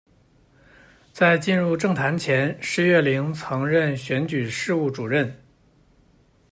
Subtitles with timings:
[1.13, 5.31] 在进入政坛前，施乐灵曾任选举事务主任。